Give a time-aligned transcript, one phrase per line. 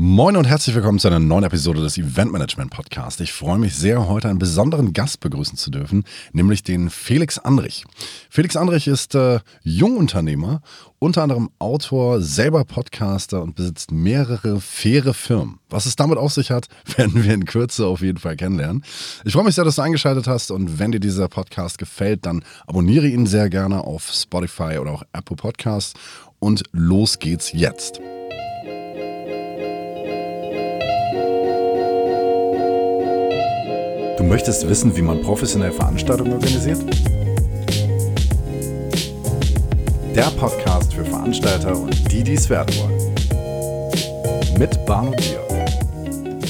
[0.00, 3.20] Moin und herzlich willkommen zu einer neuen Episode des Event Management Podcast.
[3.20, 7.84] Ich freue mich sehr, heute einen besonderen Gast begrüßen zu dürfen, nämlich den Felix Andrich.
[8.30, 10.62] Felix Andrich ist äh, Jungunternehmer,
[11.00, 15.58] unter anderem Autor, selber Podcaster und besitzt mehrere faire Firmen.
[15.68, 18.84] Was es damit auf sich hat, werden wir in Kürze auf jeden Fall kennenlernen.
[19.24, 22.44] Ich freue mich sehr, dass du eingeschaltet hast und wenn dir dieser Podcast gefällt, dann
[22.68, 25.94] abonniere ihn sehr gerne auf Spotify oder auch Apple Podcasts
[26.38, 28.00] und los geht's jetzt.
[34.28, 36.78] Möchtest wissen, wie man professionell Veranstaltungen organisiert?
[40.14, 43.14] Der Podcast für Veranstalter und die, die es werden wollen.
[44.58, 45.46] Mit Barno Bier.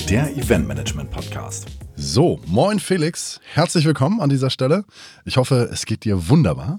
[0.09, 1.78] Der Eventmanagement Podcast.
[2.01, 4.85] So, moin Felix, herzlich willkommen an dieser Stelle.
[5.25, 6.79] Ich hoffe, es geht dir wunderbar.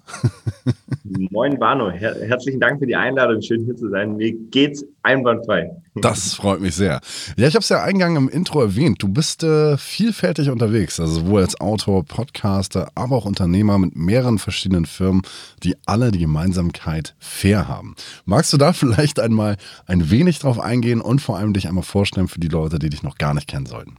[1.04, 4.16] Moin Bano, Her herzlichen Dank für die Einladung, schön hier zu sein.
[4.16, 5.72] Mir geht's einwandfrei.
[5.95, 7.02] Das freut mich sehr.
[7.36, 9.04] Ja, ich habe es ja eingang im Intro erwähnt.
[9.04, 14.39] Du bist äh, vielfältig unterwegs, also sowohl als Autor, Podcaster, aber auch Unternehmer mit mehreren
[14.39, 15.23] verschiedenen Firmen,
[15.64, 17.95] die alle die Gemeinsamkeit fair haben.
[18.23, 22.30] Magst du da vielleicht einmal ein wenig drauf eingehen und vor allem dich einmal vorstellen
[22.30, 23.98] für die Leute, die dich noch gar nicht kennen sollten?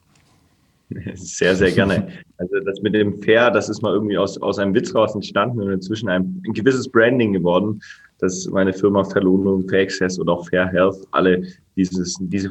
[1.14, 2.08] Sehr, sehr gerne.
[2.38, 5.62] Also das mit dem Fair, das ist mal irgendwie aus, aus einem Witz raus entstanden
[5.62, 7.80] und inzwischen ein, ein gewisses Branding geworden,
[8.18, 11.44] dass meine Firma Verlohnung, Fair Access oder auch Fair Health alle
[11.76, 12.50] dieses, diese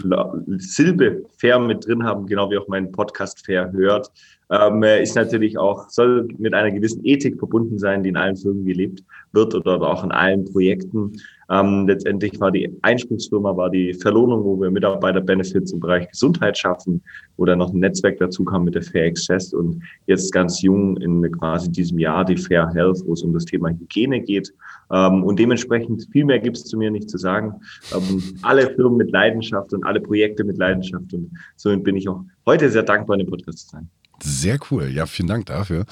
[0.58, 4.10] Silbe Fair mit drin haben, genau wie auch mein Podcast Fair hört.
[4.52, 8.66] Ähm, ist natürlich auch, soll mit einer gewissen Ethik verbunden sein, die in allen Firmen
[8.66, 11.12] gelebt wird oder auch in allen Projekten.
[11.52, 17.02] Ähm, letztendlich war die Einspruchsfirma, war die Verlohnung, wo wir Mitarbeiter-Benefits im Bereich Gesundheit schaffen,
[17.38, 20.98] wo dann noch ein Netzwerk dazu kam mit der Fair Access und jetzt ganz jung
[20.98, 24.52] in quasi diesem Jahr die Fair Health, wo es um das Thema Hygiene geht.
[24.92, 27.54] Ähm, und dementsprechend viel mehr gibt es zu mir nicht zu sagen.
[27.94, 32.24] Ähm, alle Firmen mit Leidenschaft und alle Projekte mit Leidenschaft und somit bin ich auch
[32.48, 33.90] heute sehr dankbar, in dem Podcast zu sein.
[34.24, 34.90] Sehr cool.
[34.90, 35.86] Ja, vielen Dank dafür.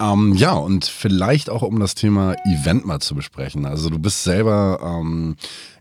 [0.00, 3.66] Ähm, ja, und vielleicht auch um das Thema Event mal zu besprechen.
[3.66, 5.36] Also du bist selber ähm,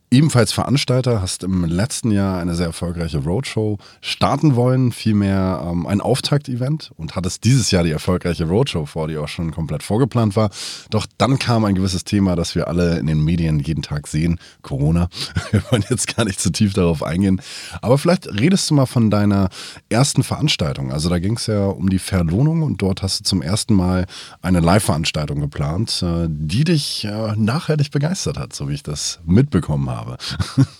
[0.09, 5.99] ebenfalls Veranstalter, hast im letzten Jahr eine sehr erfolgreiche Roadshow starten wollen, vielmehr ähm, ein
[5.99, 10.49] Auftakt-Event und hattest dieses Jahr die erfolgreiche Roadshow vor, die auch schon komplett vorgeplant war.
[10.91, 14.39] Doch dann kam ein gewisses Thema, das wir alle in den Medien jeden Tag sehen,
[14.61, 15.09] Corona.
[15.51, 17.41] Wir wollen jetzt gar nicht zu tief darauf eingehen,
[17.81, 19.49] aber vielleicht redest du mal von deiner
[19.89, 20.91] ersten Veranstaltung.
[20.91, 24.05] Also da ging es ja um die Verlohnung und dort hast du zum ersten Mal
[24.41, 29.89] eine Live-Veranstaltung geplant, äh, die dich äh, nachhaltig begeistert hat, so wie ich das mitbekommen
[29.89, 30.17] habe habe.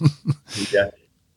[0.71, 0.87] ja.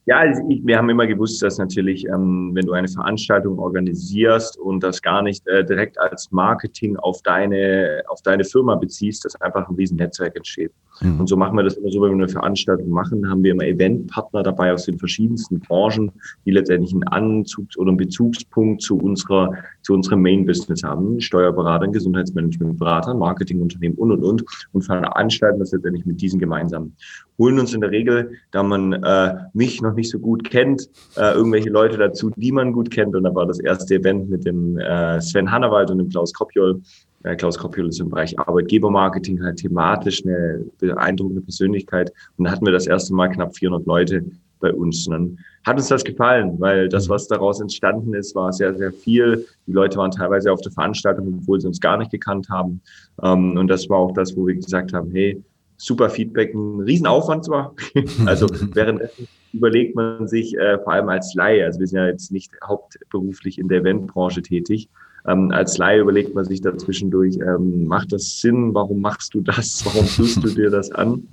[0.07, 4.59] Ja, also ich, wir haben immer gewusst, dass natürlich, ähm, wenn du eine Veranstaltung organisierst
[4.59, 9.41] und das gar nicht äh, direkt als Marketing auf deine, auf deine Firma beziehst, dass
[9.41, 10.73] einfach ein riesen Netzwerk entsteht.
[11.01, 11.21] Mhm.
[11.21, 13.65] Und so machen wir das immer so, wenn wir eine Veranstaltung machen, haben wir immer
[13.65, 16.13] Eventpartner dabei aus den verschiedensten Branchen,
[16.45, 21.21] die letztendlich einen Anzug oder einen Bezugspunkt zu unserer, zu unserem Main-Business haben.
[21.21, 24.45] Steuerberatern, Gesundheitsmanagementberatern, Marketingunternehmen und, und, und.
[24.73, 26.93] Und veranstalten das letztendlich mit diesen gemeinsam.
[27.39, 31.33] Holen uns in der Regel, da man äh, mich noch nicht so gut kennt, äh,
[31.33, 33.17] irgendwelche Leute dazu, die man gut kennt.
[33.17, 36.83] Und da war das erste Event mit dem äh, Sven Hannawald und dem Klaus Kopjol,
[37.25, 42.13] äh, Klaus ist im Bereich Arbeitgebermarketing halt thematisch eine beeindruckende Persönlichkeit.
[42.37, 44.25] Und da hatten wir das erste Mal knapp 400 Leute
[44.61, 45.07] bei uns.
[45.07, 47.13] Und dann hat uns das gefallen, weil das, mhm.
[47.13, 49.47] was daraus entstanden ist, war sehr, sehr viel.
[49.67, 52.81] Die Leute waren teilweise auf der Veranstaltung, obwohl sie uns gar nicht gekannt haben.
[53.23, 55.43] Ähm, und das war auch das, wo wir gesagt haben, hey,
[55.77, 57.75] super Feedback, ein Riesenaufwand zwar.
[58.27, 62.31] also währenddessen überlegt man sich äh, vor allem als Laie, also wir sind ja jetzt
[62.31, 64.89] nicht hauptberuflich in der Eventbranche tätig,
[65.27, 68.75] ähm, als Laie überlegt man sich da zwischendurch, ähm, macht das Sinn?
[68.75, 69.85] Warum machst du das?
[69.85, 71.27] Warum tust du dir das an?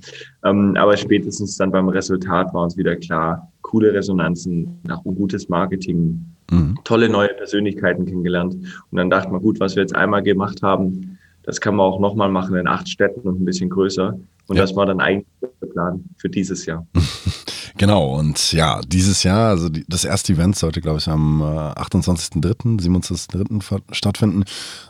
[0.43, 6.25] Ähm, aber spätestens dann beim Resultat war uns wieder klar, coole Resonanzen, ein gutes Marketing,
[6.51, 6.77] mhm.
[6.83, 8.55] tolle neue Persönlichkeiten kennengelernt.
[8.55, 11.99] Und dann dachte man, gut, was wir jetzt einmal gemacht haben, das kann man auch
[11.99, 14.19] nochmal machen in acht Städten und ein bisschen größer.
[14.47, 14.61] Und ja.
[14.61, 15.27] das war dann eigentlich
[15.61, 16.85] der Plan für dieses Jahr.
[17.77, 21.45] Genau, und ja, dieses Jahr, also die, das erste Event sollte, glaube ich, am äh,
[21.45, 23.81] 28.03., 27.03.
[23.91, 24.45] stattfinden.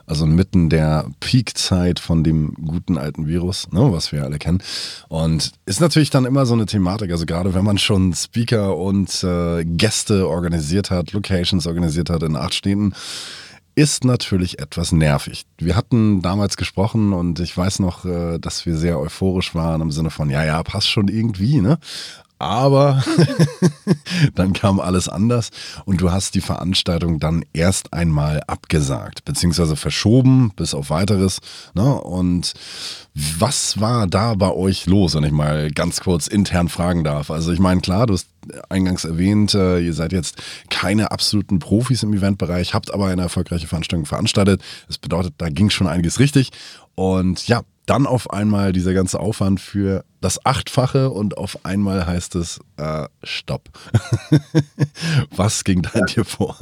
[0.06, 4.64] Also mitten der Peakzeit von dem guten alten Virus, ne, was wir alle kennen.
[5.10, 9.22] Und ist natürlich dann immer so eine Thematik, also gerade wenn man schon Speaker und
[9.22, 12.94] äh, Gäste organisiert hat, Locations organisiert hat in acht Städten,
[13.76, 15.46] ist natürlich etwas nervig.
[15.60, 19.92] Wir hatten damals gesprochen und ich weiß noch, äh, dass wir sehr euphorisch waren im
[19.92, 21.78] Sinne von, ja, ja, passt schon irgendwie, ne?
[22.40, 23.04] Aber
[24.36, 25.50] dann kam alles anders
[25.86, 31.40] und du hast die Veranstaltung dann erst einmal abgesagt, beziehungsweise verschoben bis auf weiteres.
[31.74, 32.00] Ne?
[32.00, 32.54] Und
[33.14, 37.32] was war da bei euch los, wenn ich mal ganz kurz intern fragen darf?
[37.32, 38.28] Also ich meine, klar, du hast
[38.70, 40.36] eingangs erwähnt, äh, ihr seid jetzt
[40.70, 44.62] keine absoluten Profis im Eventbereich, habt aber eine erfolgreiche Veranstaltung veranstaltet.
[44.88, 46.52] Das bedeutet, da ging schon einiges richtig.
[46.94, 52.36] Und ja, dann auf einmal dieser ganze Aufwand für das Achtfache und auf einmal heißt
[52.36, 53.70] es äh, Stopp.
[55.36, 56.06] Was ging da ja.
[56.06, 56.58] dir vor?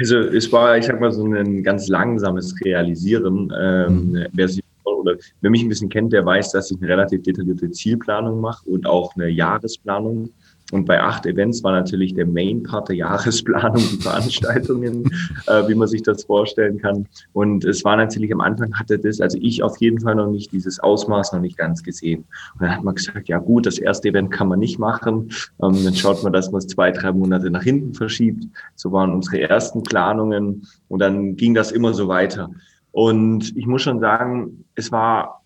[0.00, 3.52] Also es war, ich sag mal, so ein ganz langsames Realisieren.
[3.60, 4.26] Ähm, mhm.
[4.32, 7.70] wer, sich, oder, wer mich ein bisschen kennt, der weiß, dass ich eine relativ detaillierte
[7.70, 10.30] Zielplanung mache und auch eine Jahresplanung.
[10.72, 15.04] Und bei acht Events war natürlich der Main Part der Jahresplanung, die Veranstaltungen,
[15.46, 17.06] äh, wie man sich das vorstellen kann.
[17.34, 20.50] Und es war natürlich am Anfang hatte das, also ich auf jeden Fall noch nicht
[20.50, 22.24] dieses Ausmaß noch nicht ganz gesehen.
[22.54, 25.30] Und dann hat man gesagt, ja gut, das erste Event kann man nicht machen.
[25.62, 28.46] Ähm, dann schaut man, dass man es zwei, drei Monate nach hinten verschiebt.
[28.74, 30.66] So waren unsere ersten Planungen.
[30.88, 32.50] Und dann ging das immer so weiter.
[32.92, 35.42] Und ich muss schon sagen, es war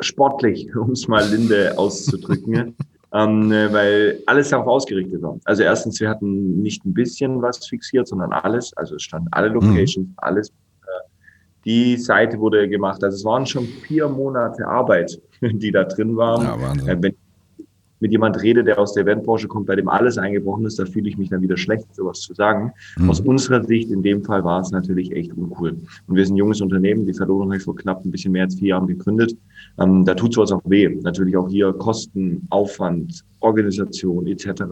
[0.00, 2.76] sportlich, um es mal linde auszudrücken
[3.12, 5.38] ähm, weil alles darauf ausgerichtet war.
[5.44, 8.72] Also erstens, wir hatten nicht ein bisschen was fixiert, sondern alles.
[8.76, 9.54] Also es standen alle mhm.
[9.54, 10.14] Locations, mhm.
[10.18, 10.48] alles.
[10.48, 11.08] Äh,
[11.64, 13.02] die Seite wurde gemacht.
[13.02, 16.44] Also es waren schon vier Monate Arbeit, die da drin waren.
[16.44, 16.88] Ja, Wahnsinn.
[16.88, 17.14] Äh, wenn
[18.00, 21.08] mit jemand rede, der aus der Eventbranche kommt, bei dem alles eingebrochen ist, da fühle
[21.08, 22.72] ich mich dann wieder schlecht, sowas zu sagen.
[22.98, 23.10] Mhm.
[23.10, 25.76] Aus unserer Sicht in dem Fall war es natürlich echt uncool.
[26.06, 28.44] Und wir sind ein junges Unternehmen, die Verlorung habe ich vor knapp ein bisschen mehr
[28.44, 29.36] als vier Jahren gegründet.
[29.78, 30.88] Ähm, da tut sowas auch weh.
[31.02, 34.62] Natürlich auch hier Kosten, Aufwand, Organisation etc.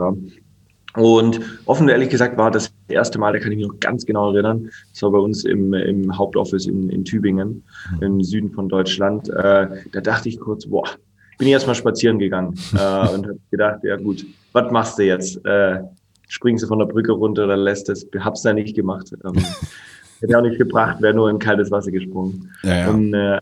[0.94, 4.06] Und offen und ehrlich gesagt war das erste Mal, da kann ich mich noch ganz
[4.06, 7.62] genau erinnern, das war bei uns im, im Hauptoffice in, in Tübingen,
[7.96, 8.02] mhm.
[8.02, 9.28] im Süden von Deutschland.
[9.28, 10.88] Äh, da dachte ich kurz, boah,
[11.38, 15.44] bin ich erstmal spazieren gegangen äh, und habe gedacht, ja gut, was machst du jetzt?
[15.46, 15.80] Äh,
[16.28, 18.06] springst du von der Brücke runter oder lässt es?
[18.18, 19.12] Hab's da nicht gemacht.
[19.24, 19.34] Ähm,
[20.20, 22.50] hätte auch nicht gebracht, wäre nur in kaltes Wasser gesprungen.
[22.62, 22.90] Ja, ja.
[22.90, 23.40] Und äh,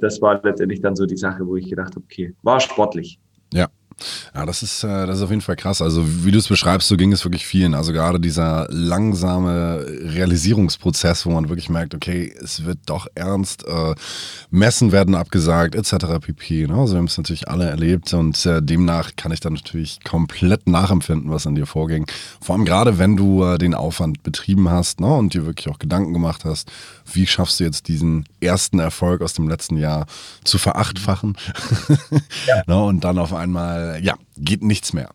[0.00, 3.18] das war letztendlich dann so die Sache, wo ich gedacht habe, okay, war sportlich.
[3.52, 3.68] Ja,
[4.34, 5.82] ja, das ist, äh, das ist auf jeden Fall krass.
[5.82, 7.74] Also, wie du es beschreibst, so ging es wirklich vielen.
[7.74, 13.94] Also, gerade dieser langsame Realisierungsprozess, wo man wirklich merkt, okay, es wird doch ernst, äh,
[14.50, 16.18] Messen werden abgesagt, etc.
[16.20, 16.66] pp.
[16.66, 16.74] Ne?
[16.74, 20.68] Also, wir haben es natürlich alle erlebt und äh, demnach kann ich dann natürlich komplett
[20.68, 22.06] nachempfinden, was an dir vorging.
[22.40, 25.12] Vor allem gerade, wenn du äh, den Aufwand betrieben hast ne?
[25.12, 26.70] und dir wirklich auch Gedanken gemacht hast,
[27.12, 30.06] wie schaffst du jetzt diesen ersten Erfolg aus dem letzten Jahr
[30.44, 31.36] zu verachtfachen?
[32.46, 32.62] Ja.
[32.66, 32.82] ne?
[32.82, 35.10] Und dann auf einmal äh, ja, geht nichts mehr.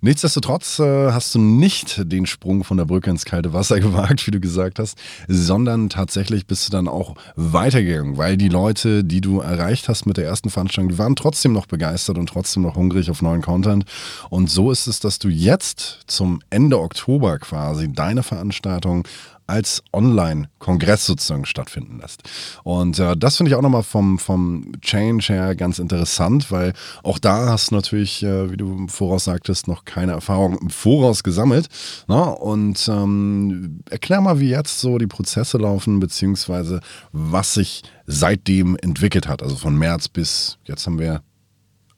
[0.00, 4.30] Nichtsdestotrotz äh, hast du nicht den Sprung von der Brücke ins kalte Wasser gewagt, wie
[4.30, 9.40] du gesagt hast, sondern tatsächlich bist du dann auch weitergegangen, weil die Leute, die du
[9.40, 13.10] erreicht hast mit der ersten Veranstaltung, die waren trotzdem noch begeistert und trotzdem noch hungrig
[13.10, 13.84] auf neuen Content.
[14.30, 19.06] Und so ist es, dass du jetzt zum Ende Oktober quasi deine Veranstaltung
[19.48, 22.22] als Online-Kongress sozusagen stattfinden lässt.
[22.64, 27.18] Und äh, das finde ich auch nochmal vom, vom Change her ganz interessant, weil auch
[27.18, 31.22] da hast du natürlich, äh, wie du im Voraus sagtest, noch keine Erfahrung im Voraus
[31.22, 31.68] gesammelt.
[32.06, 32.26] Na?
[32.26, 32.34] Ne?
[32.36, 36.80] Und ähm, erklär mal, wie jetzt so die Prozesse laufen, beziehungsweise
[37.12, 39.42] was sich seitdem entwickelt hat.
[39.42, 41.22] Also von März bis jetzt haben wir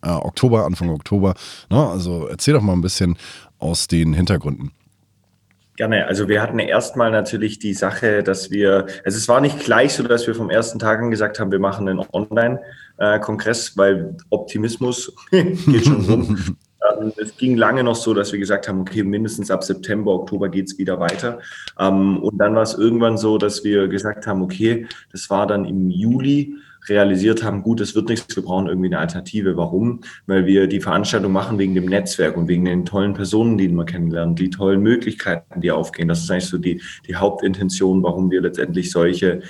[0.02, 1.34] äh, Oktober, Anfang Oktober.
[1.68, 1.84] Na?
[1.84, 1.90] Ne?
[1.90, 3.18] Also erzähl doch mal ein bisschen
[3.58, 4.70] aus den Hintergründen.
[5.80, 6.06] Gerne.
[6.06, 10.02] Also wir hatten erstmal natürlich die Sache, dass wir, also es war nicht gleich so,
[10.02, 15.86] dass wir vom ersten Tag an gesagt haben, wir machen einen Online-Kongress, weil Optimismus geht
[15.86, 16.56] schon rum.
[16.98, 20.48] Ähm, es ging lange noch so, dass wir gesagt haben, okay, mindestens ab September, Oktober
[20.48, 21.40] geht's wieder weiter.
[21.78, 25.66] Ähm, und dann war es irgendwann so, dass wir gesagt haben, okay, das war dann
[25.66, 26.56] im Juli,
[26.88, 29.56] realisiert haben, gut, es wird nichts, wir brauchen irgendwie eine Alternative.
[29.56, 30.00] Warum?
[30.26, 33.86] Weil wir die Veranstaltung machen wegen dem Netzwerk und wegen den tollen Personen, die man
[33.86, 36.08] kennenlernt, die tollen Möglichkeiten, die aufgehen.
[36.08, 39.42] Das ist eigentlich so die, die Hauptintention, warum wir letztendlich solche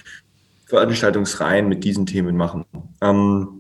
[0.67, 2.65] Veranstaltungsreihen mit diesen Themen machen.
[3.03, 3.60] Ähm,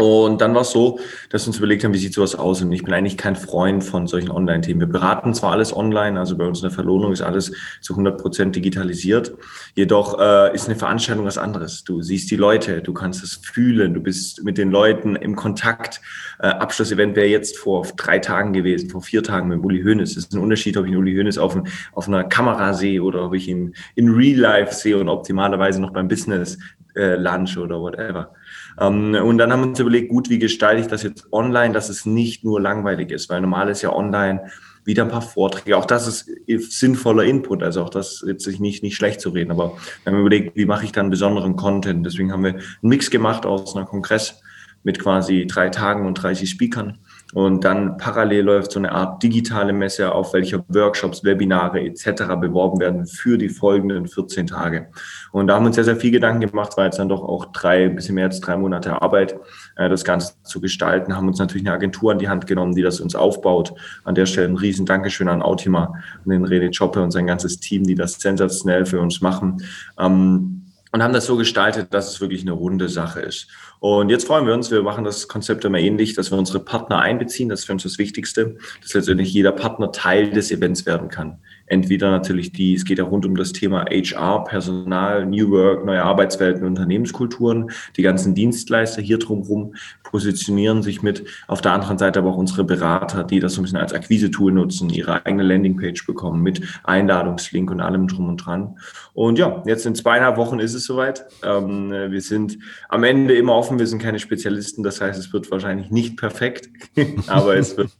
[0.00, 2.62] und dann war es so, dass wir uns überlegt haben, wie sieht sowas aus?
[2.62, 4.80] Und ich bin eigentlich kein Freund von solchen Online-Themen.
[4.80, 8.20] Wir beraten zwar alles online, also bei uns in der Verlohnung ist alles zu 100
[8.20, 9.32] Prozent digitalisiert.
[9.74, 11.82] Jedoch äh, ist eine Veranstaltung was anderes.
[11.82, 16.00] Du siehst die Leute, du kannst es fühlen, du bist mit den Leuten im Kontakt.
[16.38, 20.12] Äh, Abschlussevent wäre jetzt vor drei Tagen gewesen, vor vier Tagen mit Uli Hoeneß.
[20.12, 23.24] Es ist ein Unterschied, ob ich Uli Hoeneß auf, ein, auf einer Kamera sehe oder
[23.24, 26.56] ob ich ihn in Real Life sehe und optimalerweise noch beim Business
[26.94, 28.32] äh, Lunch oder whatever.
[28.80, 31.88] Ähm, und dann haben wir uns überlegt, gut, wie gestalte ich das jetzt online, dass
[31.88, 34.50] es nicht nur langweilig ist, weil normal ist ja online
[34.84, 35.76] wieder ein paar Vorträge.
[35.76, 36.06] Auch das
[36.46, 39.50] ist sinnvoller Input, also auch das jetzt nicht, nicht schlecht zu reden.
[39.50, 42.06] Aber wir haben überlegt, wie mache ich dann besonderen Content?
[42.06, 44.40] Deswegen haben wir einen Mix gemacht aus einer Kongress
[44.84, 46.98] mit quasi drei Tagen und 30 Speakern
[47.34, 52.24] Und dann parallel läuft so eine Art digitale Messe, auf welcher Workshops, Webinare etc.
[52.40, 54.88] beworben werden für die folgenden 14 Tage.
[55.32, 57.52] Und da haben wir uns sehr, sehr viel Gedanken gemacht, weil jetzt dann doch auch
[57.52, 59.36] drei, bisschen mehr als drei Monate Arbeit,
[59.76, 62.82] äh, das Ganze zu gestalten, haben uns natürlich eine Agentur an die Hand genommen, die
[62.82, 63.74] das uns aufbaut.
[64.04, 65.92] An der Stelle ein riesen Dankeschön an Autima
[66.24, 69.62] und den René Choppe und sein ganzes Team, die das sensationell für uns machen.
[69.98, 73.48] Ähm, und haben das so gestaltet, dass es wirklich eine runde Sache ist.
[73.80, 76.98] Und jetzt freuen wir uns, wir machen das Konzept immer ähnlich, dass wir unsere Partner
[76.98, 77.48] einbeziehen.
[77.48, 81.38] Das ist für uns das Wichtigste, dass letztendlich jeder Partner Teil des Events werden kann.
[81.68, 86.02] Entweder natürlich die, es geht ja rund um das Thema HR, Personal, New Work, neue
[86.02, 87.70] Arbeitswelten, Unternehmenskulturen.
[87.96, 91.24] Die ganzen Dienstleister hier drumherum positionieren sich mit.
[91.46, 94.52] Auf der anderen Seite aber auch unsere Berater, die das so ein bisschen als Akquise-Tool
[94.52, 98.78] nutzen, ihre eigene Landingpage bekommen mit Einladungslink und allem drum und dran.
[99.14, 101.26] Und ja, jetzt in zweieinhalb Wochen ist es soweit.
[101.42, 102.58] Ähm, wir sind
[102.88, 103.78] am Ende immer offen.
[103.78, 104.82] Wir sind keine Spezialisten.
[104.82, 106.68] Das heißt, es wird wahrscheinlich nicht perfekt,
[107.26, 107.90] aber es wird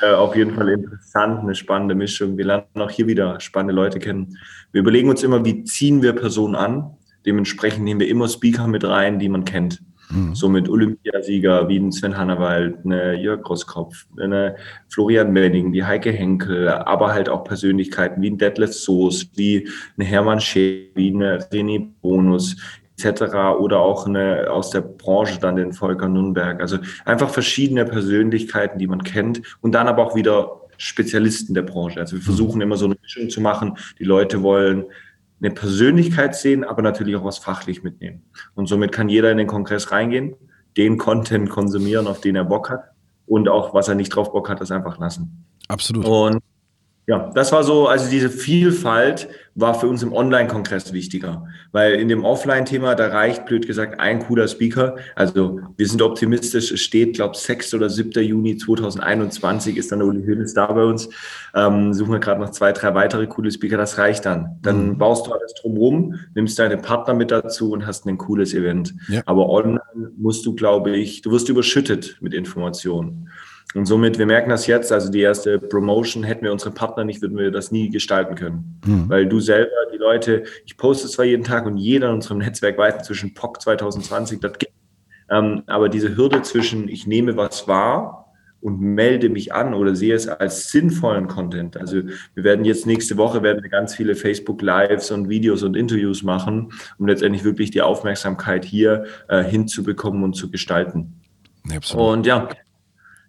[0.00, 2.36] äh, auf jeden Fall interessant, eine spannende Mischung.
[2.36, 4.36] Wir lernen auch hier wieder spannende Leute kennen.
[4.72, 6.96] Wir überlegen uns immer, wie ziehen wir Personen an.
[7.26, 9.82] Dementsprechend nehmen wir immer Speaker mit rein, die man kennt.
[10.10, 10.34] Mhm.
[10.34, 14.56] So mit Olympiasieger wie ein Sven Hannawald, eine Jörg Grosskopf, eine
[14.88, 20.06] Florian Wenning, die Heike Henkel, aber halt auch Persönlichkeiten wie ein Detlef Soos, wie eine
[20.06, 22.56] Hermann Schee, wie eine René Bonus,
[22.98, 23.58] etc.
[23.58, 26.60] oder auch eine, aus der Branche dann den Volker Nürnberg.
[26.60, 32.00] Also einfach verschiedene Persönlichkeiten, die man kennt und dann aber auch wieder Spezialisten der Branche.
[32.00, 33.76] Also wir versuchen immer so eine Mischung zu machen.
[33.98, 34.86] Die Leute wollen
[35.40, 38.22] eine Persönlichkeit sehen, aber natürlich auch was fachlich mitnehmen.
[38.54, 40.34] Und somit kann jeder in den Kongress reingehen,
[40.76, 42.84] den Content konsumieren, auf den er Bock hat
[43.26, 45.44] und auch was er nicht drauf Bock hat, das einfach lassen.
[45.68, 46.06] Absolut.
[46.06, 46.42] Und
[47.08, 52.08] ja, das war so, also diese Vielfalt war für uns im Online-Kongress wichtiger, weil in
[52.08, 54.96] dem Offline-Thema, da reicht, blöd gesagt, ein cooler Speaker.
[55.16, 57.72] Also wir sind optimistisch, es steht, glaube 6.
[57.72, 58.22] oder 7.
[58.22, 61.08] Juni 2021 ist dann Uli Hoeneß da bei uns.
[61.54, 64.58] Ähm, suchen wir gerade noch zwei, drei weitere coole Speaker, das reicht dann.
[64.60, 64.98] Dann mhm.
[64.98, 68.94] baust du alles drumherum, nimmst deine Partner mit dazu und hast ein cooles Event.
[69.08, 69.22] Ja.
[69.24, 69.80] Aber online
[70.18, 73.30] musst du, glaube ich, du wirst überschüttet mit Informationen.
[73.74, 77.20] Und somit, wir merken das jetzt, also die erste Promotion, hätten wir unsere Partner nicht,
[77.20, 78.80] würden wir das nie gestalten können.
[78.86, 79.08] Mhm.
[79.08, 82.78] Weil du selber, die Leute, ich poste zwar jeden Tag und jeder in unserem Netzwerk
[82.78, 84.72] weiß zwischen POC 2020, das gibt.
[85.30, 90.14] Ähm, aber diese Hürde zwischen, ich nehme was wahr und melde mich an oder sehe
[90.14, 91.76] es als sinnvollen Content.
[91.76, 92.02] Also
[92.34, 96.22] wir werden jetzt nächste Woche werden wir ganz viele Facebook Lives und Videos und Interviews
[96.22, 101.20] machen, um letztendlich wirklich die Aufmerksamkeit hier äh, hinzubekommen und zu gestalten.
[101.70, 102.08] Absolut.
[102.08, 102.48] Und ja,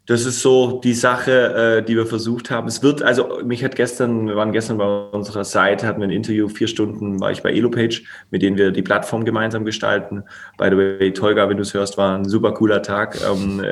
[0.09, 2.67] das ist so die Sache, äh, die wir versucht haben.
[2.67, 6.49] Es wird, also mich hat gestern, wir waren gestern bei unserer Seite, hatten ein Interview,
[6.49, 8.01] vier Stunden war ich bei Elopage,
[8.31, 10.23] mit denen wir die Plattform gemeinsam gestalten.
[10.57, 13.19] By the way, Tolga, wenn du es hörst, war ein super cooler Tag.
[13.21, 13.63] Ähm,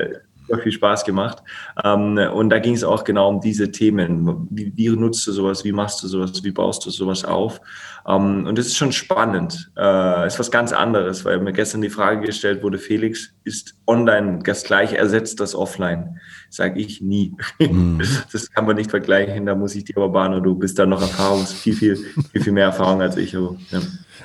[0.47, 1.43] super viel Spaß gemacht.
[1.83, 4.47] Ähm, und da ging es auch genau um diese Themen.
[4.49, 5.63] Wie, wie, nutzt du sowas?
[5.63, 6.43] Wie machst du sowas?
[6.43, 7.61] Wie baust du sowas auf?
[8.07, 9.71] Ähm, und das ist schon spannend.
[9.77, 14.39] Äh, ist was ganz anderes, weil mir gestern die Frage gestellt wurde, Felix, ist online
[14.43, 16.19] das gleiche ersetzt das offline?
[16.49, 17.33] Sage ich nie.
[17.59, 18.01] Mhm.
[18.31, 19.45] Das kann man nicht vergleichen.
[19.45, 20.43] Da muss ich dir aber bahnen.
[20.43, 21.95] Du bist da noch erfahrungs viel, viel,
[22.31, 23.35] viel, viel mehr Erfahrung als ich.
[23.35, 23.79] Aber, ja.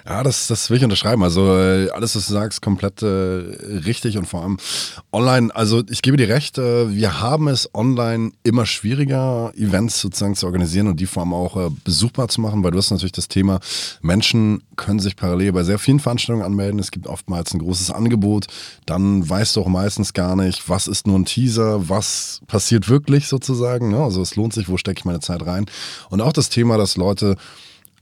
[0.06, 1.23] Ja, das, das will ich unterschreiben.
[1.23, 4.56] Also äh, alles, was du sagst, komplett äh, richtig und vor allem
[5.12, 5.54] online.
[5.54, 10.47] Also ich gebe dir recht, äh, wir haben es online immer schwieriger, Events sozusagen zu
[10.47, 13.28] organisieren und die vor allem auch äh, besuchbar zu machen, weil du hast natürlich das
[13.28, 13.61] Thema,
[14.00, 16.80] Menschen können sich parallel bei sehr vielen Veranstaltungen anmelden.
[16.80, 18.47] Es gibt oftmals ein großes Angebot.
[18.87, 23.28] Dann weißt du auch meistens gar nicht, was ist nur ein Teaser, was passiert wirklich
[23.28, 23.90] sozusagen.
[23.90, 24.02] Ne?
[24.02, 25.66] Also es lohnt sich, wo stecke ich meine Zeit rein.
[26.11, 27.37] Und auch das Thema, dass Leute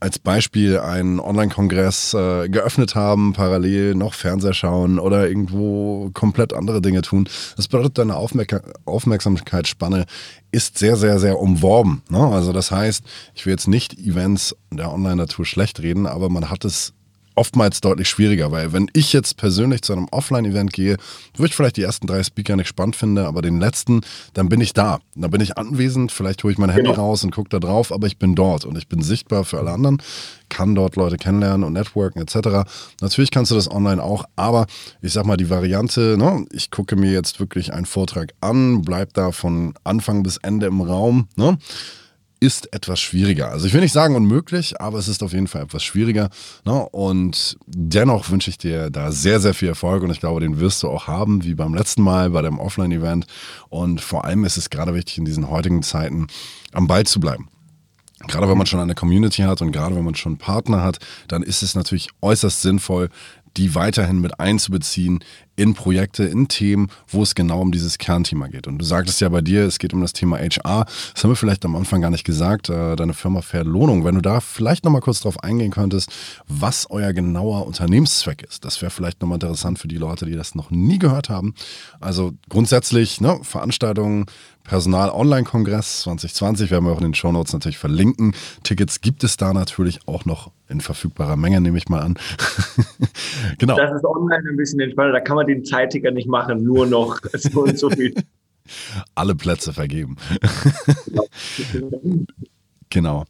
[0.00, 6.80] als Beispiel einen Online-Kongress äh, geöffnet haben, parallel noch Fernseher schauen oder irgendwo komplett andere
[6.80, 7.28] Dinge tun.
[7.57, 10.07] Das bedeutet, deine Aufmerk Aufmerksamkeitsspanne
[10.52, 12.02] ist sehr, sehr, sehr umworben.
[12.09, 12.19] Ne?
[12.19, 13.04] Also das heißt,
[13.35, 16.95] ich will jetzt nicht Events der Online-Natur schlecht reden, aber man hat es
[17.41, 20.99] oftmals deutlich schwieriger, weil wenn ich jetzt persönlich zu einem Offline-Event gehe,
[21.39, 24.03] wo ich vielleicht die ersten drei Speaker nicht spannend finde, aber den letzten,
[24.35, 25.01] dann bin ich da.
[25.15, 27.01] Dann bin ich anwesend, vielleicht hole ich mein Handy genau.
[27.01, 29.71] raus und gucke da drauf, aber ich bin dort und ich bin sichtbar für alle
[29.71, 30.03] anderen,
[30.51, 32.71] kann dort Leute kennenlernen und networken etc.
[33.01, 34.67] Natürlich kannst du das online auch, aber
[35.01, 39.15] ich sag mal, die Variante, ne, ich gucke mir jetzt wirklich einen Vortrag an, bleib
[39.15, 41.57] da von Anfang bis Ende im Raum, ne?
[42.41, 43.51] Ist etwas schwieriger.
[43.51, 46.31] Also ich will nicht sagen unmöglich, aber es ist auf jeden Fall etwas schwieriger.
[46.65, 46.89] Ne?
[46.89, 50.83] Und dennoch wünsche ich dir da sehr, sehr viel Erfolg und ich glaube, den wirst
[50.83, 53.27] du auch haben, wie beim letzten Mal bei dem Offline-Event.
[53.69, 56.29] Und vor allem ist es gerade wichtig, in diesen heutigen Zeiten
[56.73, 57.49] am Ball zu bleiben.
[58.27, 61.43] Gerade wenn man schon eine Community hat und gerade wenn man schon Partner hat, dann
[61.43, 63.09] ist es natürlich äußerst sinnvoll,
[63.57, 65.25] die weiterhin mit einzubeziehen
[65.57, 68.66] in Projekte, in Themen, wo es genau um dieses Kernthema geht.
[68.66, 70.87] Und du sagtest ja bei dir, es geht um das Thema HR.
[71.14, 72.71] Das haben wir vielleicht am Anfang gar nicht gesagt.
[72.71, 74.04] Äh, deine Firma Verlohnung.
[74.04, 76.11] Wenn du da vielleicht nochmal kurz drauf eingehen könntest,
[76.49, 78.64] was euer genauer Unternehmenszweck ist.
[78.64, 81.54] Das wäre vielleicht nochmal interessant für die Leute, die das noch nie gehört haben.
[82.00, 84.26] Also grundsätzlich ne, Veranstaltungen,
[84.71, 88.37] Personal-Online-Kongress 2020 werden wir auch in den Shownotes natürlich verlinken.
[88.62, 92.17] Tickets gibt es da natürlich auch noch in verfügbarer Menge, nehme ich mal an.
[93.59, 93.77] genau.
[93.77, 95.15] Das ist online ein bisschen entspannter.
[95.15, 98.15] Da kann man den Zeitiger nicht machen, nur noch so und so viel.
[99.17, 100.15] Alle Plätze vergeben.
[102.91, 103.25] genau.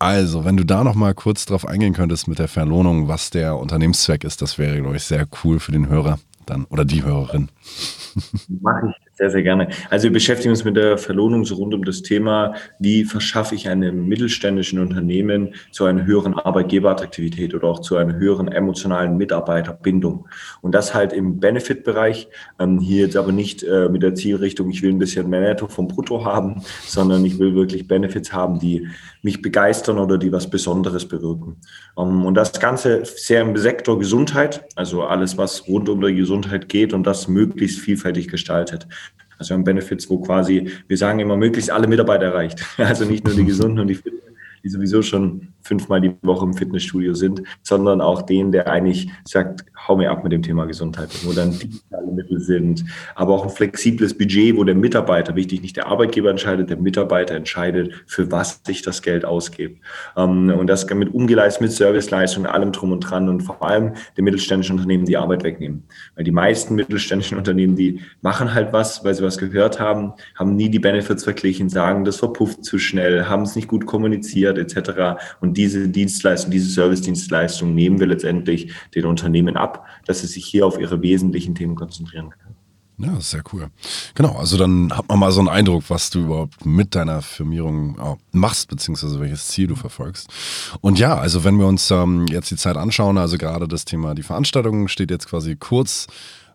[0.00, 3.56] Also, wenn du da noch mal kurz drauf eingehen könntest mit der Verlohnung, was der
[3.58, 7.48] Unternehmenszweck ist, das wäre, glaube ich, sehr cool für den Hörer dann oder die Hörerin.
[8.48, 9.68] Mache ich sehr, sehr gerne.
[9.90, 13.68] Also wir beschäftigen uns mit der Verlohnung so rund um das Thema, wie verschaffe ich
[13.68, 20.28] einem mittelständischen Unternehmen zu einer höheren Arbeitgeberattraktivität oder auch zu einer höheren emotionalen Mitarbeiterbindung.
[20.62, 22.28] Und das halt im Benefit-Bereich.
[22.60, 25.66] Ähm, hier jetzt aber nicht äh, mit der Zielrichtung, ich will ein bisschen mehr Netto
[25.66, 28.86] vom Brutto haben, sondern ich will wirklich Benefits haben, die
[29.22, 31.56] mich begeistern oder die was Besonderes bewirken.
[31.98, 36.68] Ähm, und das Ganze sehr im Sektor Gesundheit, also alles, was rund um die Gesundheit
[36.68, 38.86] geht und das möglichst vielfältig gestaltet.
[39.38, 42.64] Also wir haben Benefits, wo quasi, wir sagen immer, möglichst alle Mitarbeiter erreicht.
[42.78, 46.54] Also nicht nur die Gesunden und die Fitten, die sowieso schon fünfmal die Woche im
[46.54, 51.10] Fitnessstudio sind, sondern auch den, der eigentlich sagt, hau mir ab mit dem Thema Gesundheit,
[51.24, 52.84] wo dann digitale Mittel sind,
[53.14, 57.34] aber auch ein flexibles Budget, wo der Mitarbeiter, wichtig, nicht der Arbeitgeber entscheidet, der Mitarbeiter
[57.34, 59.80] entscheidet, für was sich das Geld ausgibt.
[60.16, 64.24] Ähm, und das mit umgeleistet mit Serviceleistungen, allem drum und dran und vor allem den
[64.24, 65.84] mittelständischen Unternehmen die Arbeit wegnehmen.
[66.14, 70.56] Weil die meisten mittelständischen Unternehmen, die machen halt was, weil sie was gehört haben, haben
[70.56, 75.20] nie die Benefits verglichen, sagen, das verpufft zu schnell, haben es nicht gut kommuniziert etc.
[75.40, 80.66] Und diese Dienstleistung, diese Service-Dienstleistung nehmen wir letztendlich den Unternehmen ab, dass sie sich hier
[80.66, 82.48] auf ihre wesentlichen Themen konzentrieren können.
[83.00, 83.68] Ja, das ist sehr cool.
[84.14, 88.18] Genau, also dann hat man mal so einen Eindruck, was du überhaupt mit deiner Firmierung
[88.32, 90.28] machst, beziehungsweise welches Ziel du verfolgst.
[90.80, 94.16] Und ja, also wenn wir uns ähm, jetzt die Zeit anschauen, also gerade das Thema
[94.16, 96.08] die Veranstaltung steht jetzt quasi kurz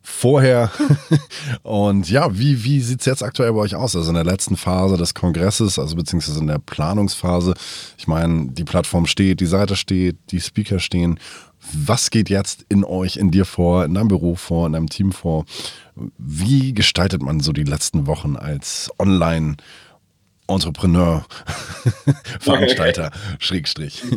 [0.03, 0.69] vorher.
[1.63, 3.95] Und ja, wie, wie sieht es jetzt aktuell bei euch aus?
[3.95, 7.53] Also in der letzten Phase des Kongresses, also beziehungsweise in der Planungsphase.
[7.97, 11.19] Ich meine, die Plattform steht, die Seite steht, die Speaker stehen.
[11.71, 15.13] Was geht jetzt in euch, in dir vor, in deinem Büro vor, in deinem Team
[15.13, 15.45] vor?
[16.17, 19.55] Wie gestaltet man so die letzten Wochen als Online-
[20.47, 21.25] Entrepreneur,
[22.39, 24.03] Veranstalter, Schrägstrich.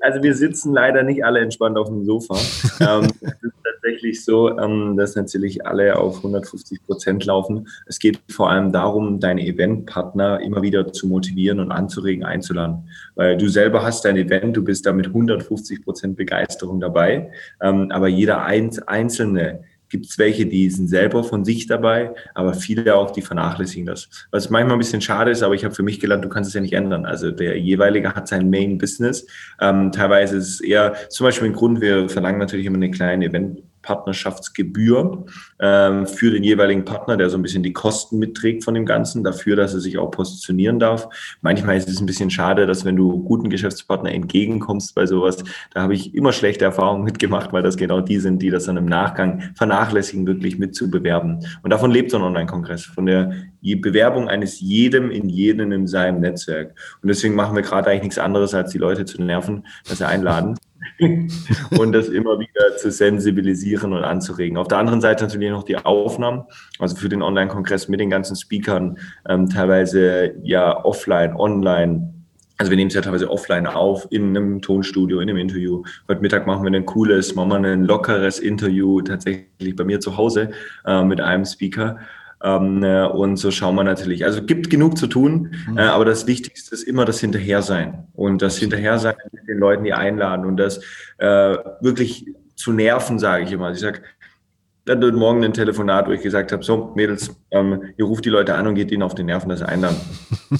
[0.00, 2.36] Also wir sitzen leider nicht alle entspannt auf dem Sofa.
[2.78, 7.66] ähm, es ist tatsächlich so, ähm, dass natürlich alle auf 150 Prozent laufen.
[7.86, 12.88] Es geht vor allem darum, deine Eventpartner immer wieder zu motivieren und anzuregen, einzuladen.
[13.16, 17.32] Weil du selber hast dein Event, du bist da mit 150 Prozent Begeisterung dabei.
[17.60, 22.94] Ähm, aber jeder Einzelne, gibt es welche, die sind selber von sich dabei, aber viele
[22.94, 24.08] auch, die vernachlässigen das.
[24.30, 26.54] Was manchmal ein bisschen schade ist, aber ich habe für mich gelernt, du kannst es
[26.54, 27.06] ja nicht ändern.
[27.06, 29.26] Also der jeweilige hat sein Main Business.
[29.60, 33.26] Ähm, teilweise ist es eher zum Beispiel ein Grund, wir verlangen natürlich immer eine kleine
[33.26, 35.24] Event Partnerschaftsgebühr
[35.60, 39.22] ähm, für den jeweiligen Partner, der so ein bisschen die Kosten mitträgt von dem Ganzen,
[39.22, 41.08] dafür, dass er sich auch positionieren darf.
[41.40, 45.82] Manchmal ist es ein bisschen schade, dass wenn du guten Geschäftspartner entgegenkommst bei sowas, da
[45.82, 48.86] habe ich immer schlechte Erfahrungen mitgemacht, weil das genau die sind, die das dann im
[48.86, 51.46] Nachgang vernachlässigen, wirklich mitzubewerben.
[51.62, 56.20] Und davon lebt so ein Online-Kongress, von der Bewerbung eines jedem in jedem in seinem
[56.20, 56.74] Netzwerk.
[57.02, 60.06] Und deswegen machen wir gerade eigentlich nichts anderes, als die Leute zu nerven, dass sie
[60.06, 60.56] einladen.
[61.78, 64.56] und das immer wieder zu sensibilisieren und anzuregen.
[64.56, 66.44] Auf der anderen Seite natürlich noch die Aufnahmen,
[66.78, 72.12] also für den Online-Kongress mit den ganzen Speakern, ähm, teilweise ja offline, online.
[72.58, 75.82] Also wir nehmen es ja teilweise offline auf, in einem Tonstudio, in einem Interview.
[76.08, 80.16] Heute Mittag machen wir ein cooles, machen wir ein lockeres Interview tatsächlich bei mir zu
[80.16, 80.50] Hause
[80.86, 81.98] äh, mit einem Speaker.
[82.42, 84.24] Ähm, äh, und so schauen wir natürlich.
[84.24, 85.78] Also gibt genug zu tun, mhm.
[85.78, 88.08] äh, aber das Wichtigste ist immer das Hinterhersein.
[88.14, 90.78] Und das Hinterhersein mit den Leuten, die einladen und das
[91.18, 93.70] äh, wirklich zu nerven, sage ich immer.
[93.70, 94.02] Ich sage,
[94.86, 98.30] dann heute Morgen ein Telefonat, wo ich gesagt habe, so Mädels, ähm, ihr ruft die
[98.30, 99.96] Leute an und geht ihnen auf den Nerven, dass sie einladen.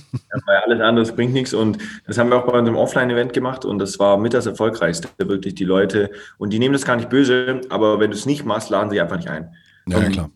[0.47, 3.79] weil alles andere bringt nichts und das haben wir auch bei unserem Offline-Event gemacht und
[3.79, 7.61] das war mit das Erfolgreichste, wirklich die Leute und die nehmen das gar nicht böse,
[7.71, 9.55] aber wenn du es nicht machst, laden sie einfach nicht ein.
[9.87, 10.31] Ja, ja klar.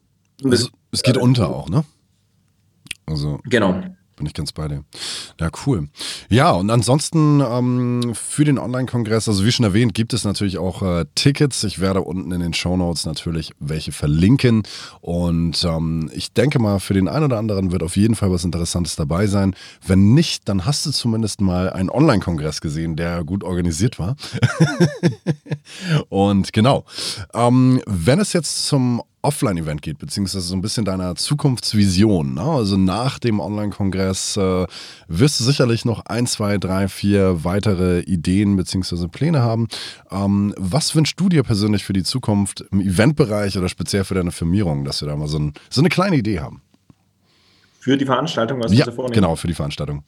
[0.45, 1.85] Es, es geht unter auch, ne?
[3.07, 3.41] Also.
[3.45, 3.83] Genau.
[4.21, 4.85] Bin ich ganz bei dir.
[5.41, 5.89] Ja, cool.
[6.29, 10.83] Ja, und ansonsten ähm, für den Online-Kongress, also wie schon erwähnt, gibt es natürlich auch
[10.83, 11.65] äh, Tickets.
[11.65, 14.63] Ich werde unten in den Show Notes natürlich welche verlinken.
[15.01, 18.45] Und ähm, ich denke mal, für den einen oder anderen wird auf jeden Fall was
[18.45, 19.57] Interessantes dabei sein.
[19.87, 24.17] Wenn nicht, dann hast du zumindest mal einen Online-Kongress gesehen, der gut organisiert war.
[26.11, 26.85] und genau,
[27.33, 32.35] ähm, wenn es jetzt zum Offline-Event geht, beziehungsweise so ein bisschen deiner Zukunftsvision.
[32.35, 32.43] Ne?
[32.43, 34.67] Also nach dem Online-Kongress äh,
[35.09, 39.69] wirst du sicherlich noch ein, zwei, drei, vier weitere Ideen beziehungsweise Pläne haben.
[40.11, 44.33] Ähm, was wünschst du dir persönlich für die Zukunft im Eventbereich oder speziell für deine
[44.33, 46.63] Firmierung, dass wir da mal so, ein, so eine kleine Idee haben?
[47.79, 49.15] Für die Veranstaltung, was ja, du vornehmen?
[49.15, 50.05] genau, für die Veranstaltung.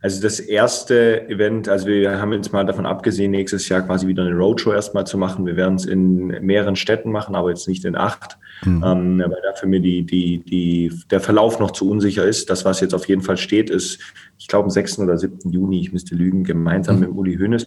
[0.00, 4.24] Also das erste Event, also wir haben jetzt mal davon abgesehen, nächstes Jahr quasi wieder
[4.24, 5.44] eine Roadshow erstmal zu machen.
[5.44, 8.84] Wir werden es in mehreren Städten machen, aber jetzt nicht in acht, mhm.
[8.86, 12.48] ähm, weil dafür mir die, die, die, der Verlauf noch zu unsicher ist.
[12.48, 14.00] Das, was jetzt auf jeden Fall steht, ist,
[14.38, 15.00] ich glaube, am 6.
[15.00, 15.50] oder 7.
[15.50, 17.00] Juni, ich müsste lügen, gemeinsam mhm.
[17.00, 17.66] mit Uli Hoeneß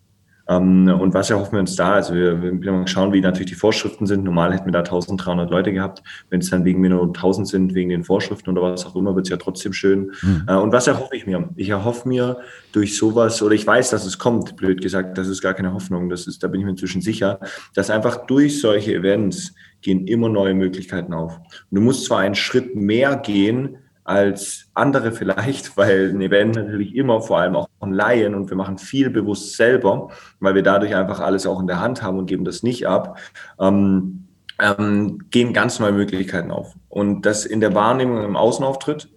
[0.55, 1.93] und was erhoffen wir uns da?
[1.93, 4.23] Also wir, wir schauen, wie natürlich die Vorschriften sind.
[4.23, 6.01] Normal hätten wir da 1300 Leute gehabt.
[6.29, 9.15] Wenn es dann wegen mir nur 1000 sind, wegen den Vorschriften oder was auch immer,
[9.15, 10.11] wird es ja trotzdem schön.
[10.21, 10.45] Mhm.
[10.47, 11.49] Äh, und was erhoffe ich mir?
[11.55, 12.39] Ich erhoffe mir
[12.71, 16.09] durch sowas, oder ich weiß, dass es kommt, blöd gesagt, das ist gar keine Hoffnung,
[16.09, 17.39] das ist, da bin ich mir inzwischen sicher,
[17.75, 21.37] dass einfach durch solche Events gehen immer neue Möglichkeiten auf.
[21.37, 23.77] Und du musst zwar einen Schritt mehr gehen,
[24.09, 28.57] als andere vielleicht, weil ein Event natürlich immer vor allem auch von Laien und wir
[28.57, 32.25] machen viel bewusst selber, weil wir dadurch einfach alles auch in der Hand haben und
[32.25, 33.19] geben das nicht ab,
[33.59, 34.27] ähm,
[34.59, 36.73] ähm, gehen ganz neue Möglichkeiten auf.
[36.89, 39.09] Und das in der Wahrnehmung im Außenauftritt,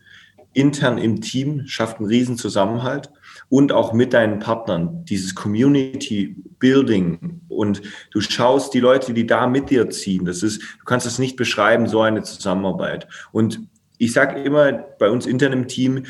[0.53, 3.11] intern im Team schafft einen riesen Zusammenhalt
[3.49, 9.47] und auch mit deinen Partnern, dieses Community Building und du schaust die Leute, die da
[9.47, 13.09] mit dir ziehen, das ist, du kannst es nicht beschreiben, so eine Zusammenarbeit.
[13.33, 13.63] Und
[14.03, 16.03] ich sage immer bei uns intern im Team,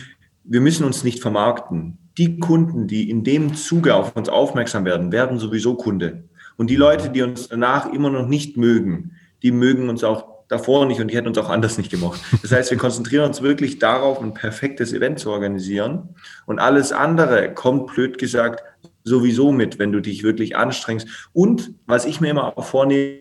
[0.44, 1.98] wir müssen uns nicht vermarkten.
[2.16, 6.24] Die Kunden, die in dem Zuge auf uns aufmerksam werden, werden sowieso Kunde.
[6.56, 10.86] Und die Leute, die uns danach immer noch nicht mögen, die mögen uns auch davor
[10.86, 12.18] nicht und die hätten uns auch anders nicht gemacht.
[12.40, 16.14] Das heißt, wir konzentrieren uns wirklich darauf, ein perfektes Event zu organisieren.
[16.46, 18.62] Und alles andere kommt, blöd gesagt,
[19.04, 21.28] sowieso mit, wenn du dich wirklich anstrengst.
[21.34, 23.18] Und was ich mir immer auch vornehme,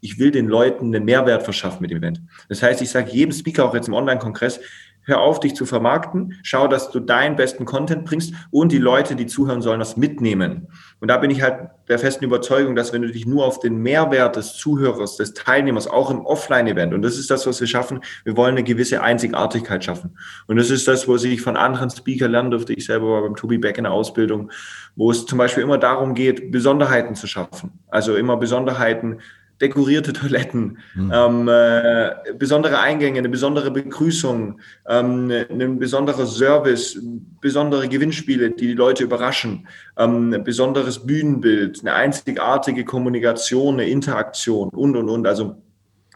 [0.00, 2.22] ich will den Leuten einen Mehrwert verschaffen mit dem Event.
[2.48, 4.60] Das heißt, ich sage jedem Speaker auch jetzt im Online-Kongress,
[5.02, 9.16] hör auf, dich zu vermarkten, schau, dass du deinen besten Content bringst und die Leute,
[9.16, 10.68] die zuhören sollen, das mitnehmen.
[11.00, 13.78] Und da bin ich halt der festen Überzeugung, dass wenn du dich nur auf den
[13.78, 18.00] Mehrwert des Zuhörers, des Teilnehmers, auch im Offline-Event, und das ist das, was wir schaffen,
[18.24, 20.16] wir wollen eine gewisse Einzigartigkeit schaffen.
[20.46, 22.74] Und das ist das, wo ich von anderen Speaker lernen durfte.
[22.74, 24.50] Ich selber war beim Tobi Beck in der Ausbildung,
[24.96, 27.72] wo es zum Beispiel immer darum geht, Besonderheiten zu schaffen.
[27.88, 29.18] Also immer Besonderheiten
[29.60, 31.12] dekorierte Toiletten, mhm.
[31.14, 36.98] ähm, äh, besondere Eingänge, eine besondere Begrüßung, ähm, ein besonderer Service,
[37.40, 39.66] besondere Gewinnspiele, die die Leute überraschen,
[39.98, 45.26] ähm, ein besonderes Bühnenbild, eine einzigartige Kommunikation, eine Interaktion und, und, und.
[45.26, 45.56] Also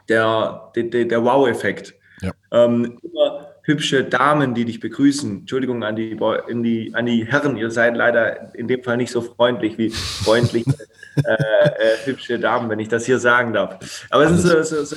[0.08, 1.94] der, der, der Wow-Effekt.
[2.22, 2.32] Ja.
[2.52, 3.33] Ähm, immer
[3.64, 5.40] hübsche Damen, die dich begrüßen.
[5.40, 9.10] Entschuldigung an die, in die, an die Herren, ihr seid leider in dem Fall nicht
[9.10, 10.66] so freundlich wie freundlich
[11.16, 14.06] äh, äh, hübsche Damen, wenn ich das hier sagen darf.
[14.10, 14.96] Aber es sind so, so, so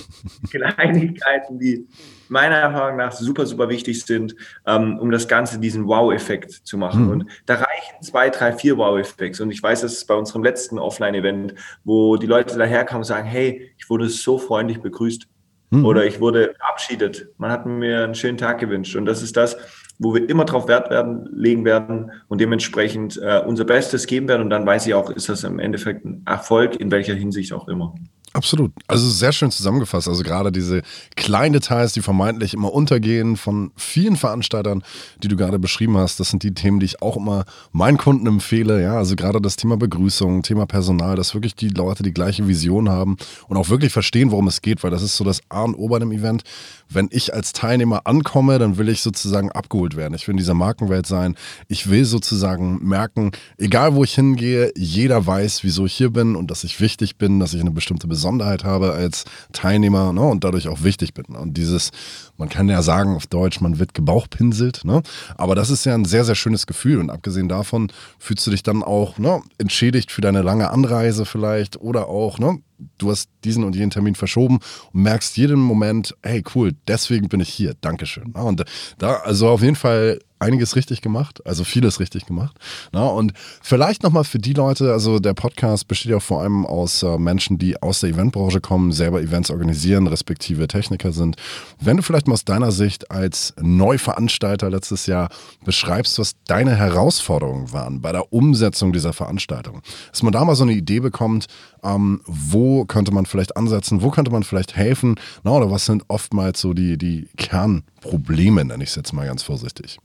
[0.49, 1.87] Kleinigkeiten, die
[2.27, 7.05] meiner Erfahrung nach super, super wichtig sind, ähm, um das Ganze diesen Wow-Effekt zu machen.
[7.05, 7.11] Mhm.
[7.11, 9.43] Und da reichen zwei, drei, vier Wow-Effekte.
[9.43, 13.27] Und ich weiß, dass es bei unserem letzten Offline-Event, wo die Leute daherkamen und sagen,
[13.27, 15.25] hey, ich wurde so freundlich begrüßt
[15.69, 15.85] mhm.
[15.85, 17.29] oder ich wurde verabschiedet.
[17.37, 18.95] Man hat mir einen schönen Tag gewünscht.
[18.95, 19.57] Und das ist das,
[19.99, 24.43] wo wir immer drauf Wert werden, legen werden und dementsprechend äh, unser Bestes geben werden.
[24.43, 27.67] Und dann weiß ich auch, ist das im Endeffekt ein Erfolg, in welcher Hinsicht auch
[27.67, 27.95] immer.
[28.37, 28.71] Absolut.
[28.85, 30.07] Also sehr schön zusammengefasst.
[30.07, 30.83] Also gerade diese
[31.15, 34.83] kleinen Details, die vermeintlich immer untergehen von vielen Veranstaltern,
[35.23, 38.27] die du gerade beschrieben hast, das sind die Themen, die ich auch immer meinen Kunden
[38.27, 38.79] empfehle.
[38.79, 42.89] Ja, also gerade das Thema Begrüßung, Thema Personal, dass wirklich die Leute die gleiche Vision
[42.89, 45.73] haben und auch wirklich verstehen, worum es geht, weil das ist so das A und
[45.73, 46.43] O bei einem Event.
[46.89, 50.13] Wenn ich als Teilnehmer ankomme, dann will ich sozusagen abgeholt werden.
[50.13, 51.35] Ich will in dieser Markenwelt sein.
[51.67, 56.51] Ich will sozusagen merken, egal wo ich hingehe, jeder weiß, wieso ich hier bin und
[56.51, 60.43] dass ich wichtig bin, dass ich eine bestimmte Besonderheit Besonderheit habe als Teilnehmer ne, und
[60.43, 61.35] dadurch auch wichtig bin.
[61.35, 61.91] Und dieses,
[62.37, 65.01] man kann ja sagen auf Deutsch, man wird gebauchpinselt, ne?
[65.35, 66.99] aber das ist ja ein sehr, sehr schönes Gefühl.
[66.99, 71.79] Und abgesehen davon fühlst du dich dann auch ne, entschädigt für deine lange Anreise vielleicht
[71.79, 72.59] oder auch ne,
[72.97, 74.59] du hast diesen und jenen Termin verschoben
[74.93, 78.31] und merkst jeden Moment, hey cool, deswegen bin ich hier, Dankeschön.
[78.33, 78.63] Und
[78.97, 82.57] da, also auf jeden Fall einiges richtig gemacht, also vieles richtig gemacht.
[82.91, 87.01] Na, und vielleicht nochmal für die Leute, also der Podcast besteht ja vor allem aus
[87.01, 91.37] äh, Menschen, die aus der Eventbranche kommen, selber Events organisieren, respektive Techniker sind.
[91.79, 95.29] Wenn du vielleicht mal aus deiner Sicht als Neuveranstalter letztes Jahr
[95.65, 100.63] beschreibst, was deine Herausforderungen waren bei der Umsetzung dieser Veranstaltung, dass man da mal so
[100.63, 101.47] eine Idee bekommt,
[101.83, 106.03] ähm, wo könnte man vielleicht ansetzen, wo könnte man vielleicht helfen, na, oder was sind
[106.07, 109.99] oftmals so die, die Kernprobleme, nenne ich es jetzt mal ganz vorsichtig.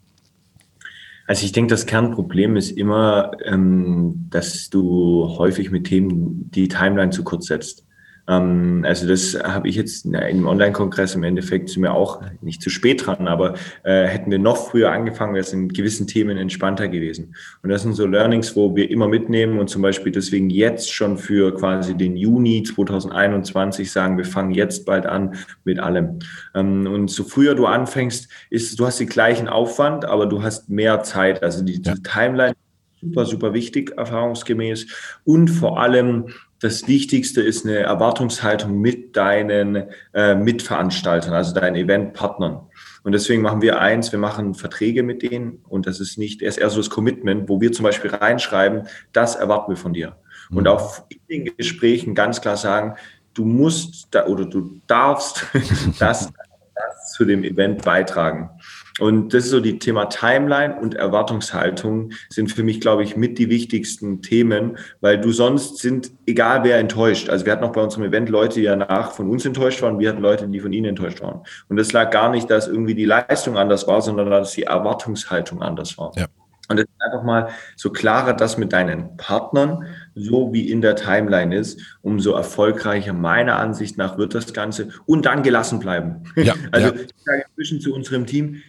[1.26, 7.10] Also ich denke, das Kernproblem ist immer, ähm, dass du häufig mit Themen die Timeline
[7.10, 7.84] zu kurz setzt.
[8.28, 12.62] Ähm, also das habe ich jetzt in einem Online-Kongress im Endeffekt sind wir auch nicht
[12.62, 16.36] zu spät dran, aber äh, hätten wir noch früher angefangen, wäre es in gewissen Themen
[16.36, 17.34] entspannter gewesen.
[17.62, 21.18] Und das sind so Learnings, wo wir immer mitnehmen und zum Beispiel deswegen jetzt schon
[21.18, 26.20] für quasi den Juni 2021 sagen, wir fangen jetzt bald an mit allem.
[26.54, 30.68] Ähm, und so früher du anfängst, ist, du hast den gleichen Aufwand, aber du hast
[30.68, 31.42] mehr Zeit.
[31.42, 32.54] Also die, die Timeline
[33.02, 34.86] super, super wichtig, erfahrungsgemäß.
[35.24, 36.26] Und vor allem
[36.62, 42.60] das Wichtigste ist eine Erwartungshaltung mit deinen äh, Mitveranstaltern, also deinen Eventpartnern.
[43.02, 46.58] Und deswegen machen wir eins, wir machen Verträge mit denen und das ist nicht erst
[46.58, 50.16] eher so das Commitment, wo wir zum Beispiel reinschreiben, das erwarten wir von dir.
[50.50, 50.58] Mhm.
[50.58, 52.94] Und auch in den Gesprächen ganz klar sagen,
[53.34, 55.44] du musst da, oder du darfst
[55.98, 56.30] das,
[56.76, 58.50] das zu dem Event beitragen.
[59.00, 63.38] Und das ist so die Thema Timeline und Erwartungshaltung sind für mich, glaube ich, mit
[63.38, 67.30] die wichtigsten Themen, weil du sonst sind, egal wer enttäuscht.
[67.30, 70.10] Also wir hatten auch bei unserem Event Leute, die danach von uns enttäuscht waren, wir
[70.10, 71.40] hatten Leute, die von ihnen enttäuscht waren.
[71.68, 75.62] Und das lag gar nicht, dass irgendwie die Leistung anders war, sondern dass die Erwartungshaltung
[75.62, 76.12] anders war.
[76.16, 76.26] Ja.
[76.68, 80.96] Und es ist einfach mal so klarer, dass mit deinen Partnern, so wie in der
[80.96, 86.22] Timeline ist, umso erfolgreicher meiner Ansicht nach wird das Ganze und dann gelassen bleiben.
[86.36, 86.94] Ja, also ja.
[86.94, 88.62] ich sage inzwischen zu unserem Team,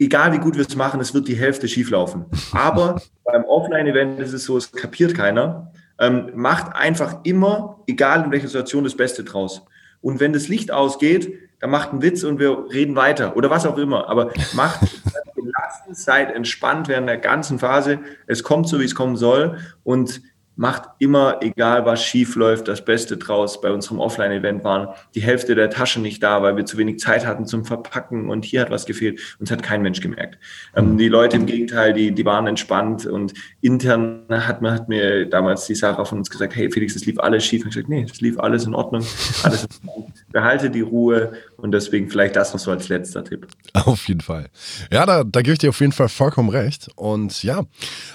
[0.00, 2.24] egal wie gut wir es machen, es wird die Hälfte schieflaufen.
[2.52, 5.72] Aber beim Offline-Event ist es so, es kapiert keiner.
[6.00, 9.62] Ähm, macht einfach immer, egal in welcher Situation, das Beste draus.
[10.00, 13.66] Und wenn das Licht ausgeht, dann macht einen Witz und wir reden weiter oder was
[13.66, 14.08] auch immer.
[14.08, 14.80] Aber macht
[15.34, 17.98] gelassen, seid entspannt während der ganzen Phase.
[18.26, 19.58] Es kommt so, wie es kommen soll.
[19.84, 20.22] Und
[20.60, 23.62] macht immer, egal was schief läuft, das Beste draus.
[23.62, 27.24] Bei unserem Offline-Event waren die Hälfte der Taschen nicht da, weil wir zu wenig Zeit
[27.24, 29.18] hatten zum Verpacken und hier hat was gefehlt.
[29.38, 30.36] Uns hat kein Mensch gemerkt.
[30.76, 35.24] Ähm, die Leute im Gegenteil, die, die waren entspannt und intern hat, man, hat mir
[35.24, 37.62] damals die Sarah von uns gesagt, hey Felix, es lief alles schief.
[37.62, 39.06] Und ich gesagt, nee, es lief alles in Ordnung,
[39.42, 40.12] alles in Ordnung.
[40.30, 43.46] Behalte die Ruhe und deswegen vielleicht das noch so als letzter Tipp.
[43.72, 44.50] Auf jeden Fall.
[44.92, 46.90] Ja, da, da gebe ich dir auf jeden Fall vollkommen recht.
[46.96, 47.62] Und ja,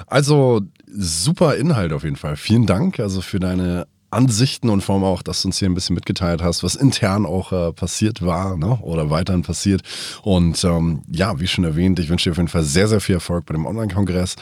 [0.05, 2.35] also super Inhalt auf jeden Fall.
[2.35, 5.73] Vielen Dank also für deine Ansichten und vor allem auch, dass du uns hier ein
[5.73, 8.79] bisschen mitgeteilt hast, was intern auch äh, passiert war ne?
[8.81, 9.81] oder weiterhin passiert.
[10.23, 13.15] Und ähm, ja, wie schon erwähnt, ich wünsche dir auf jeden Fall sehr, sehr viel
[13.15, 14.35] Erfolg bei dem Online-Kongress.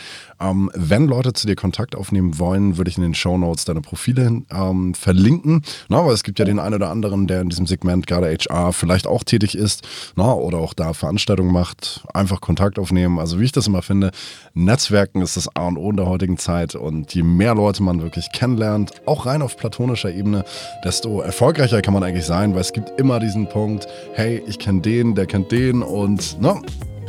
[0.43, 3.81] Ähm, wenn Leute zu dir Kontakt aufnehmen wollen, würde ich in den Show Notes deine
[3.81, 5.61] Profile ähm, verlinken.
[5.89, 8.73] Na, aber es gibt ja den einen oder anderen, der in diesem Segment gerade HR
[8.73, 12.03] vielleicht auch tätig ist na, oder auch da Veranstaltungen macht.
[12.13, 13.19] Einfach Kontakt aufnehmen.
[13.19, 14.11] Also wie ich das immer finde,
[14.53, 16.75] Netzwerken ist das A und O in der heutigen Zeit.
[16.75, 20.43] Und je mehr Leute man wirklich kennenlernt, auch rein auf platonischer Ebene,
[20.83, 24.81] desto erfolgreicher kann man eigentlich sein, weil es gibt immer diesen Punkt, hey, ich kenne
[24.81, 26.61] den, der kennt den und ne,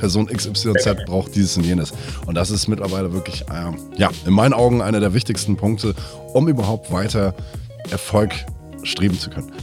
[0.04, 1.94] Person XYZ braucht dieses und jenes.
[2.26, 5.94] Und das ist mittlerweile wirklich, äh, ja, in meinen Augen einer der wichtigsten Punkte,
[6.34, 7.34] um überhaupt weiter
[7.90, 8.34] Erfolg
[8.82, 9.50] streben zu können.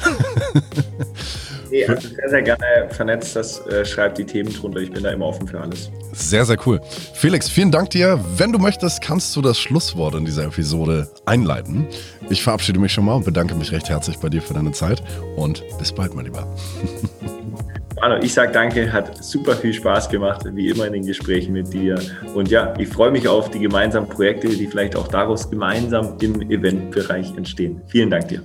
[1.70, 3.34] Nee, also sehr, sehr gerne vernetzt.
[3.34, 4.82] Das äh, schreibt die Themen drunter.
[4.82, 5.90] Ich bin da immer offen für alles.
[6.12, 6.82] Sehr, sehr cool.
[7.14, 8.20] Felix, vielen Dank dir.
[8.36, 11.88] Wenn du möchtest, kannst du das Schlusswort in dieser Episode einleiten.
[12.30, 15.02] Ich verabschiede mich schon mal und bedanke mich recht herzlich bei dir für deine Zeit
[15.38, 16.46] und bis bald, mein Lieber.
[18.02, 21.72] Manu, ich sage danke, hat super viel Spaß gemacht, wie immer in den Gesprächen mit
[21.72, 22.02] dir.
[22.34, 26.42] Und ja, ich freue mich auf die gemeinsamen Projekte, die vielleicht auch daraus gemeinsam im
[26.50, 27.80] Eventbereich entstehen.
[27.86, 28.42] Vielen Dank dir.